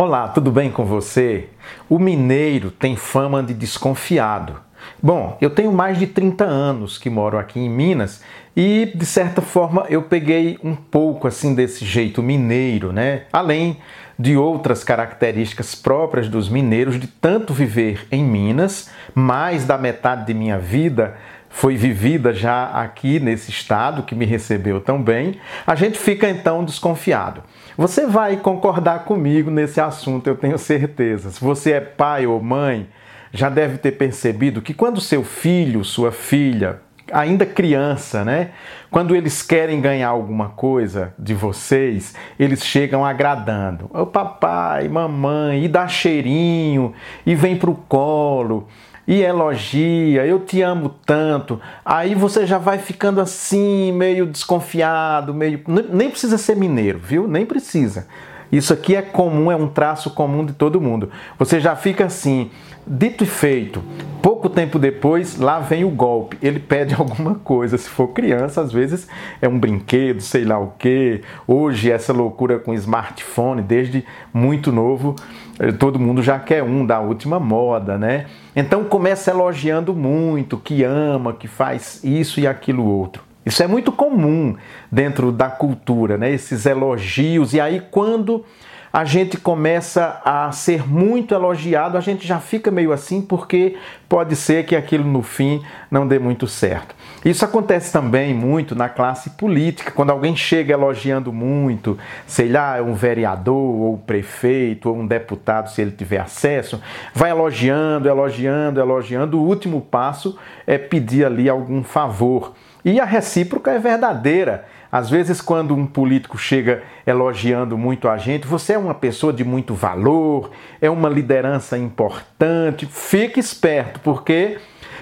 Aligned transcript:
Olá, 0.00 0.28
tudo 0.28 0.52
bem 0.52 0.70
com 0.70 0.84
você? 0.84 1.48
O 1.88 1.98
mineiro 1.98 2.70
tem 2.70 2.94
fama 2.94 3.42
de 3.42 3.52
desconfiado. 3.52 4.54
Bom, 5.02 5.36
eu 5.40 5.50
tenho 5.50 5.72
mais 5.72 5.98
de 5.98 6.06
30 6.06 6.44
anos 6.44 6.98
que 6.98 7.10
moro 7.10 7.36
aqui 7.36 7.58
em 7.58 7.68
Minas 7.68 8.22
e, 8.56 8.92
de 8.94 9.04
certa 9.04 9.42
forma, 9.42 9.86
eu 9.88 10.02
peguei 10.02 10.56
um 10.62 10.76
pouco 10.76 11.26
assim 11.26 11.52
desse 11.52 11.84
jeito 11.84 12.22
mineiro, 12.22 12.92
né? 12.92 13.22
Além 13.32 13.78
de 14.16 14.36
outras 14.36 14.84
características 14.84 15.74
próprias 15.74 16.28
dos 16.28 16.48
mineiros 16.48 17.00
de 17.00 17.08
tanto 17.08 17.52
viver 17.52 18.06
em 18.12 18.22
Minas, 18.22 18.88
mais 19.16 19.64
da 19.64 19.76
metade 19.76 20.26
de 20.26 20.32
minha 20.32 20.60
vida 20.60 21.16
foi 21.50 21.76
vivida 21.76 22.32
já 22.32 22.66
aqui 22.66 23.18
nesse 23.18 23.50
estado 23.50 24.02
que 24.02 24.14
me 24.14 24.24
recebeu 24.24 24.80
tão 24.80 25.02
bem, 25.02 25.40
a 25.66 25.74
gente 25.74 25.98
fica 25.98 26.28
então 26.28 26.64
desconfiado. 26.64 27.42
Você 27.76 28.06
vai 28.06 28.36
concordar 28.36 29.04
comigo 29.04 29.50
nesse 29.50 29.80
assunto, 29.80 30.26
eu 30.26 30.36
tenho 30.36 30.58
certeza. 30.58 31.30
Se 31.30 31.40
você 31.40 31.72
é 31.72 31.80
pai 31.80 32.26
ou 32.26 32.42
mãe, 32.42 32.88
já 33.32 33.48
deve 33.48 33.78
ter 33.78 33.92
percebido 33.92 34.62
que 34.62 34.74
quando 34.74 35.00
seu 35.00 35.22
filho, 35.22 35.84
sua 35.84 36.10
filha, 36.10 36.80
ainda 37.12 37.46
criança, 37.46 38.24
né? 38.24 38.50
Quando 38.90 39.14
eles 39.14 39.42
querem 39.42 39.80
ganhar 39.80 40.08
alguma 40.08 40.50
coisa 40.50 41.14
de 41.18 41.34
vocês, 41.34 42.14
eles 42.38 42.64
chegam 42.64 43.04
agradando. 43.04 43.90
O 43.92 44.06
papai, 44.06 44.88
mamãe, 44.88 45.64
e 45.64 45.68
dá 45.68 45.86
cheirinho, 45.88 46.94
e 47.24 47.34
vem 47.34 47.56
pro 47.56 47.74
colo 47.74 48.66
e 49.08 49.22
elogia, 49.22 50.26
eu 50.26 50.38
te 50.38 50.60
amo 50.60 50.90
tanto. 51.06 51.58
Aí 51.82 52.14
você 52.14 52.46
já 52.46 52.58
vai 52.58 52.76
ficando 52.76 53.22
assim, 53.22 53.90
meio 53.90 54.26
desconfiado, 54.26 55.32
meio. 55.32 55.62
Nem 55.66 56.10
precisa 56.10 56.36
ser 56.36 56.54
mineiro, 56.54 56.98
viu? 56.98 57.26
Nem 57.26 57.46
precisa. 57.46 58.06
Isso 58.50 58.72
aqui 58.72 58.96
é 58.96 59.02
comum, 59.02 59.52
é 59.52 59.56
um 59.56 59.68
traço 59.68 60.10
comum 60.10 60.44
de 60.44 60.52
todo 60.52 60.80
mundo. 60.80 61.10
Você 61.38 61.60
já 61.60 61.76
fica 61.76 62.06
assim, 62.06 62.50
dito 62.86 63.24
e 63.24 63.26
feito. 63.26 63.82
Pouco 64.22 64.48
tempo 64.48 64.78
depois, 64.78 65.38
lá 65.38 65.60
vem 65.60 65.84
o 65.84 65.90
golpe. 65.90 66.38
Ele 66.42 66.58
pede 66.58 66.94
alguma 66.98 67.34
coisa. 67.34 67.76
Se 67.76 67.88
for 67.88 68.08
criança, 68.08 68.62
às 68.62 68.72
vezes 68.72 69.06
é 69.40 69.48
um 69.48 69.58
brinquedo, 69.58 70.20
sei 70.20 70.44
lá 70.44 70.58
o 70.58 70.72
quê. 70.78 71.20
Hoje, 71.46 71.90
essa 71.90 72.12
loucura 72.12 72.58
com 72.58 72.72
smartphone, 72.74 73.62
desde 73.62 74.04
muito 74.32 74.72
novo, 74.72 75.14
eh, 75.58 75.72
todo 75.72 75.98
mundo 75.98 76.22
já 76.22 76.38
quer 76.38 76.62
um 76.62 76.86
da 76.86 77.00
última 77.00 77.38
moda, 77.38 77.98
né? 77.98 78.26
Então 78.56 78.84
começa 78.84 79.30
elogiando 79.30 79.94
muito, 79.94 80.56
que 80.56 80.82
ama, 80.82 81.32
que 81.32 81.46
faz 81.46 82.02
isso 82.02 82.40
e 82.40 82.46
aquilo 82.46 82.84
outro. 82.84 83.27
Isso 83.48 83.62
é 83.62 83.66
muito 83.66 83.90
comum 83.90 84.54
dentro 84.92 85.32
da 85.32 85.48
cultura, 85.48 86.18
né? 86.18 86.30
Esses 86.30 86.66
elogios. 86.66 87.54
E 87.54 87.60
aí, 87.60 87.82
quando 87.90 88.44
a 88.92 89.04
gente 89.04 89.36
começa 89.36 90.20
a 90.24 90.50
ser 90.52 90.88
muito 90.88 91.34
elogiado, 91.34 91.96
a 91.96 92.00
gente 92.00 92.26
já 92.26 92.40
fica 92.40 92.70
meio 92.70 92.92
assim, 92.92 93.20
porque 93.20 93.76
pode 94.08 94.34
ser 94.34 94.64
que 94.64 94.74
aquilo 94.74 95.04
no 95.04 95.22
fim 95.22 95.62
não 95.90 96.06
dê 96.06 96.18
muito 96.18 96.46
certo. 96.46 96.94
Isso 97.24 97.44
acontece 97.44 97.92
também 97.92 98.32
muito 98.32 98.74
na 98.74 98.88
classe 98.88 99.30
política, 99.30 99.90
quando 99.90 100.10
alguém 100.10 100.34
chega 100.34 100.72
elogiando 100.72 101.32
muito, 101.32 101.98
sei 102.26 102.48
lá, 102.48 102.80
um 102.80 102.94
vereador, 102.94 103.54
ou 103.54 103.98
prefeito, 103.98 104.88
ou 104.88 104.96
um 104.96 105.06
deputado, 105.06 105.70
se 105.70 105.82
ele 105.82 105.90
tiver 105.90 106.20
acesso, 106.20 106.80
vai 107.12 107.30
elogiando, 107.30 108.08
elogiando, 108.08 108.80
elogiando. 108.80 109.38
O 109.38 109.46
último 109.46 109.80
passo 109.80 110.38
é 110.66 110.78
pedir 110.78 111.24
ali 111.24 111.48
algum 111.48 111.82
favor. 111.82 112.54
E 112.84 113.00
a 113.00 113.04
recíproca 113.04 113.72
é 113.72 113.78
verdadeira. 113.78 114.64
Às 114.90 115.10
vezes, 115.10 115.40
quando 115.40 115.74
um 115.74 115.86
político 115.86 116.38
chega 116.38 116.82
elogiando 117.06 117.76
muito 117.76 118.08
a 118.08 118.16
gente, 118.16 118.46
você 118.46 118.72
é 118.72 118.78
uma 118.78 118.94
pessoa 118.94 119.32
de 119.32 119.44
muito 119.44 119.74
valor, 119.74 120.50
é 120.80 120.88
uma 120.88 121.08
liderança 121.08 121.76
importante, 121.76 122.86
fique 122.86 123.38
esperto, 123.38 124.00
porque 124.00 124.58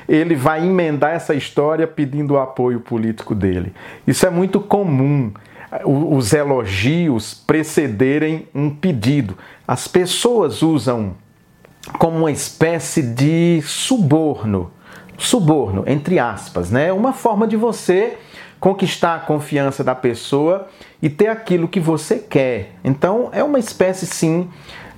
ele 0.08 0.34
vai 0.34 0.64
emendar 0.64 1.12
essa 1.12 1.34
história 1.34 1.86
pedindo 1.86 2.34
o 2.34 2.38
apoio 2.38 2.80
político 2.80 3.34
dele. 3.34 3.72
Isso 4.06 4.26
é 4.26 4.30
muito 4.30 4.60
comum, 4.60 5.32
os 5.84 6.32
elogios 6.32 7.34
precederem 7.34 8.48
um 8.54 8.70
pedido. 8.70 9.36
As 9.66 9.86
pessoas 9.86 10.62
usam 10.62 11.14
como 11.98 12.18
uma 12.18 12.30
espécie 12.30 13.02
de 13.02 13.60
suborno, 13.62 14.70
suborno, 15.16 15.84
entre 15.86 16.18
aspas, 16.18 16.70
né? 16.70 16.92
Uma 16.92 17.12
forma 17.12 17.46
de 17.46 17.56
você 17.56 18.18
conquistar 18.60 19.14
a 19.14 19.20
confiança 19.20 19.84
da 19.84 19.94
pessoa 19.94 20.68
e 21.00 21.08
ter 21.08 21.28
aquilo 21.28 21.68
que 21.68 21.80
você 21.80 22.18
quer. 22.18 22.72
Então 22.84 23.28
é 23.32 23.42
uma 23.42 23.58
espécie 23.58 24.06
sim 24.06 24.48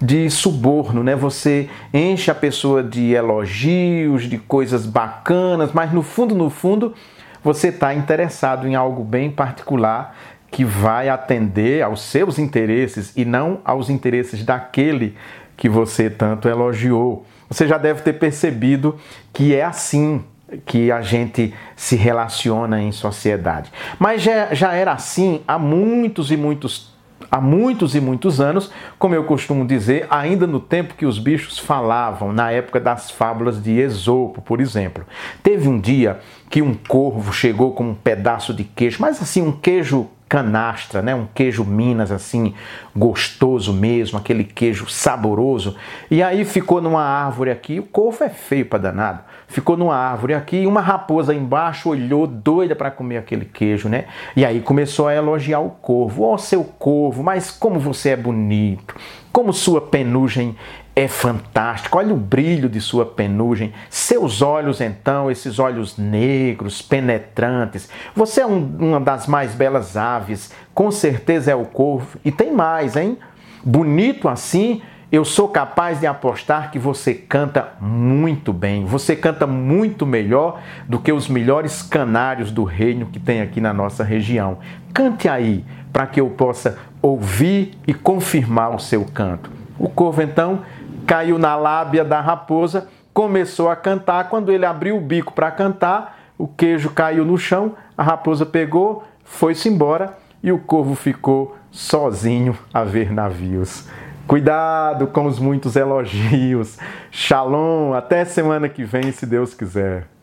de 0.01 0.31
suborno, 0.31 1.03
né? 1.03 1.17
Você 1.17 1.69
enche 1.93 2.31
a 2.31 2.35
pessoa 2.35 2.83
de 2.83 3.13
elogios, 3.13 4.25
de 4.25 4.39
coisas 4.39 4.87
bacanas, 4.87 5.73
mas 5.73 5.93
no 5.93 6.03
fundo, 6.03 6.35
no 6.35 6.51
fundo, 6.51 6.95
você 7.43 7.69
está 7.69 7.93
interessado 7.95 8.67
em 8.67 8.75
algo 8.75 9.03
bem 9.03 9.31
particular 9.31 10.17
que 10.51 10.65
vai 10.65 11.09
atender 11.09 11.83
aos 11.83 12.01
seus 12.01 12.39
interesses 12.39 13.13
e 13.17 13.25
não 13.25 13.61
aos 13.65 13.91
interesses 13.91 14.45
daquele 14.45 15.17
que 15.57 15.69
você 15.69 16.09
tanto 16.09 16.49
elogiou. 16.49 17.27
Você 17.51 17.67
já 17.67 17.77
deve 17.77 18.03
ter 18.03 18.15
percebido 18.15 18.97
que 19.33 19.55
é 19.55 19.65
assim 19.65 20.23
que 20.65 20.91
a 20.91 21.03
gente 21.03 21.55
se 21.77 21.97
relaciona 21.97 22.81
em 22.81 22.93
sociedade. 22.93 23.71
Mas 23.99 24.23
já, 24.23 24.55
já 24.55 24.73
era 24.73 24.93
assim 24.93 25.43
há 25.47 25.59
muitos 25.59 26.31
e 26.31 26.37
muitos 26.37 26.97
há 27.31 27.41
muitos 27.41 27.95
e 27.95 28.01
muitos 28.01 28.41
anos, 28.41 28.71
como 28.99 29.15
eu 29.15 29.25
costumo 29.25 29.67
dizer, 29.67 30.07
ainda 30.09 30.47
no 30.47 30.61
tempo 30.61 30.95
que 30.95 31.05
os 31.05 31.19
bichos 31.19 31.59
falavam, 31.59 32.33
na 32.33 32.51
época 32.51 32.81
das 32.81 33.11
fábulas 33.11 33.63
de 33.63 33.79
Esopo, 33.79 34.41
por 34.41 34.61
exemplo. 34.61 35.05
Teve 35.43 35.69
um 35.69 35.79
dia 35.79 36.21
que 36.49 36.63
um 36.63 36.75
corvo 36.75 37.33
chegou 37.33 37.73
com 37.73 37.91
um 37.91 37.95
pedaço 37.95 38.55
de 38.55 38.65
queijo, 38.65 38.99
mas 39.01 39.21
assim, 39.21 39.43
um 39.43 39.53
queijo 39.53 40.09
canastra, 40.29 41.01
né? 41.01 41.15
Um 41.15 41.27
queijo 41.35 41.65
Minas 41.65 42.13
assim, 42.13 42.55
gostoso 42.95 43.73
mesmo, 43.73 44.19
aquele 44.19 44.45
queijo 44.45 44.89
saboroso. 44.89 45.77
E 46.11 46.23
aí 46.23 46.45
ficou 46.45 46.81
numa 46.83 47.03
árvore 47.03 47.51
aqui, 47.51 47.81
o 47.81 47.85
corvo 47.85 48.25
é 48.25 48.29
feio 48.29 48.67
para 48.67 48.79
danado. 48.79 49.21
Ficou 49.47 49.77
numa 49.77 49.97
árvore 49.97 50.35
aqui, 50.35 50.67
uma 50.67 50.83
raposa 50.83 51.35
embaixo 51.35 51.89
olhou 51.89 52.27
doida 52.27 52.77
para 52.77 52.91
comer 52.91 53.17
aquele 53.17 53.47
queijo, 53.47 53.89
né? 53.89 54.05
E 54.37 54.45
aí 54.45 54.61
começou 54.61 55.09
a 55.09 55.15
elogiar 55.15 55.61
o 55.61 55.71
corvo. 55.71 56.25
Ó, 56.25 56.35
oh, 56.35 56.39
seu 56.39 56.63
corvo, 56.63 57.23
mas 57.23 57.51
como 57.51 57.81
você 57.81 58.11
é 58.11 58.17
bonito. 58.17 58.95
Como 59.33 59.53
sua 59.53 59.81
penugem 59.81 60.55
é 60.99 61.07
fantástico. 61.07 61.97
Olha 61.97 62.13
o 62.13 62.17
brilho 62.17 62.69
de 62.69 62.81
sua 62.81 63.07
penugem. 63.07 63.73
Seus 63.89 64.43
olhos, 64.43 64.81
então, 64.81 65.31
esses 65.31 65.61
olhos 65.61 65.97
negros, 65.97 66.83
penetrantes. 66.83 67.89
Você 68.17 68.41
é 68.41 68.47
um, 68.47 68.77
uma 68.81 68.99
das 68.99 69.29
mais 69.29 69.55
belas 69.55 69.97
aves. 69.97 70.53
Com 70.75 70.91
certeza 70.91 71.53
é 71.53 71.55
o 71.55 71.65
corvo. 71.65 72.19
E 72.25 72.33
tem 72.33 72.53
mais, 72.53 72.97
hein? 72.97 73.17
Bonito 73.65 74.29
assim. 74.29 74.83
Eu 75.11 75.25
sou 75.25 75.49
capaz 75.49 76.01
de 76.01 76.07
apostar 76.07 76.73
que 76.73 76.81
você 76.81 77.15
canta 77.15 77.75
muito 77.81 78.53
bem. 78.53 78.85
Você 78.85 79.15
canta 79.15 79.47
muito 79.47 80.05
melhor 80.05 80.61
do 80.89 80.99
que 80.99 81.13
os 81.13 81.29
melhores 81.29 81.81
canários 81.81 82.51
do 82.51 82.65
reino 82.65 83.07
que 83.07 83.21
tem 83.21 83.41
aqui 83.41 83.61
na 83.61 83.73
nossa 83.73 84.03
região. 84.03 84.59
Cante 84.93 85.29
aí, 85.29 85.65
para 85.93 86.09
que 86.09 86.21
eu 86.21 86.29
possa 86.29 86.77
ouvir 87.01 87.79
e 87.87 87.95
confirmar 87.95 88.75
o 88.75 88.81
seu 88.81 89.05
canto. 89.05 89.59
O 89.79 89.89
corvo, 89.89 90.21
então, 90.21 90.63
caiu 91.09 91.39
na 91.39 91.57
lábia 91.57 92.05
da 92.05 92.21
raposa, 92.21 92.87
começou 93.15 93.71
a 93.71 93.75
cantar. 93.75 94.29
Quando 94.29 94.53
ele 94.53 94.67
abriu 94.67 94.99
o 94.99 95.01
bico 95.01 95.33
para 95.33 95.51
cantar, 95.51 96.19
o 96.37 96.47
queijo 96.47 96.91
caiu 96.91 97.25
no 97.25 97.39
chão, 97.39 97.75
a 97.97 98.03
raposa 98.03 98.45
pegou, 98.45 99.03
foi-se 99.25 99.71
embora 99.71 100.19
e 100.43 100.53
o 100.53 100.59
corvo 100.59 100.95
ficou 100.95 101.57
sozinho 101.71 102.57
a 102.75 102.85
ver 102.85 103.11
navios. 103.11 103.89
Cuidado 104.27 105.07
com 105.07 105.25
os 105.25 105.39
muitos 105.39 105.77
elogios. 105.77 106.77
Shalom, 107.11 107.95
até 107.95 108.27
semana 108.27 108.69
que 108.69 108.85
vem, 108.85 109.11
se 109.11 109.25
Deus 109.25 109.55
quiser. 109.55 110.18